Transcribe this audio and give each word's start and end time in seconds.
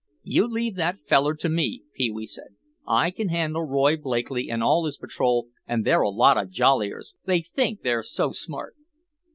"You 0.23 0.47
leave 0.47 0.77
that 0.77 0.97
feller 1.07 1.35
to 1.35 1.47
me," 1.47 1.83
Pee 1.93 2.09
wee 2.09 2.25
said. 2.25 2.55
"I 2.87 3.11
can 3.11 3.29
handle 3.29 3.61
Roy 3.67 3.95
Blakeley 3.97 4.49
and 4.49 4.63
all 4.63 4.85
his 4.87 4.97
patrol 4.97 5.49
and 5.67 5.85
they're 5.85 6.01
a 6.01 6.09
lot 6.09 6.39
of 6.39 6.49
jolliers—they 6.49 7.41
think 7.41 7.83
they're 7.83 8.01
so 8.01 8.31
smart." 8.31 8.75